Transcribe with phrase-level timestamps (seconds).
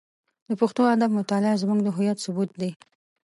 [0.47, 2.71] د پښتو ادب مطالعه زموږ د هویت ثبوت دی.